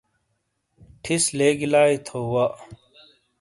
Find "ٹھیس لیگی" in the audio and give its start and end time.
1.03-1.67